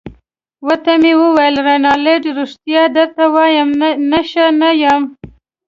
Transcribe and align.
ورته 0.65 0.91
ومې 0.95 1.11
ویل: 1.35 1.55
رینالډي 1.67 2.31
ريښتیا 2.39 2.83
درته 2.95 3.23
وایم، 3.35 3.69
نشه 4.11 4.45
نه 4.59 4.69
یم. 4.83 5.03